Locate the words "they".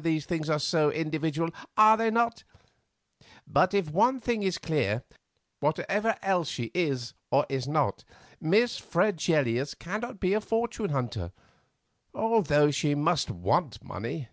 1.96-2.10